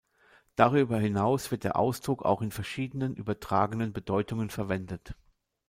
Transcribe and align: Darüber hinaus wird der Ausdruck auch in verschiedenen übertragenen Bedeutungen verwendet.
Darüber 0.55 0.97
hinaus 0.97 1.51
wird 1.51 1.63
der 1.63 1.75
Ausdruck 1.75 2.25
auch 2.25 2.41
in 2.41 2.49
verschiedenen 2.49 3.13
übertragenen 3.15 3.93
Bedeutungen 3.93 4.49
verwendet. 4.49 5.15